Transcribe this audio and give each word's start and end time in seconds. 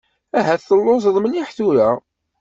Ahat 0.39 0.61
telluẓeḍ 0.67 1.15
mliḥ 1.19 1.49
tura. 1.57 1.89